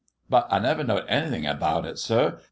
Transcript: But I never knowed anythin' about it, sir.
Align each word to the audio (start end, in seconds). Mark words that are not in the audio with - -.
But 0.31 0.47
I 0.49 0.57
never 0.57 0.83
knowed 0.83 1.05
anythin' 1.07 1.45
about 1.45 1.85
it, 1.85 1.99
sir. 1.99 2.39